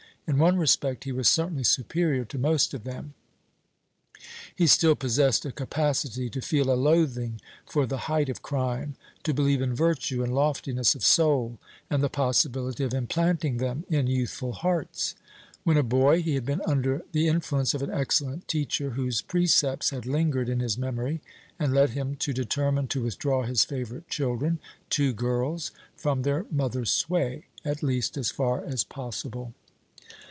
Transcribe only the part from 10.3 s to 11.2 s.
loftiness of